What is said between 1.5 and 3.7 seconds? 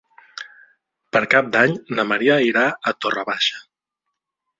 d'Any na Maria irà a Torre Baixa.